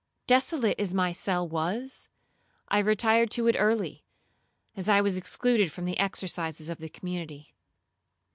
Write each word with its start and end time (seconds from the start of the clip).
Desolate 0.25 0.79
as 0.79 0.95
my 0.95 1.11
cell 1.11 1.47
was, 1.47 2.09
I 2.69 2.79
retired 2.79 3.29
to 3.33 3.45
it 3.45 3.55
early, 3.59 4.03
as 4.75 4.89
I 4.89 4.99
was 4.99 5.15
excluded 5.15 5.71
from 5.71 5.85
the 5.85 5.99
exercises 5.99 6.69
of 6.69 6.79
the 6.79 6.89
community. 6.89 7.53